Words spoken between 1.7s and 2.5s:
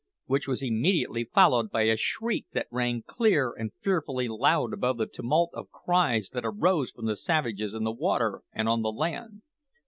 a shriek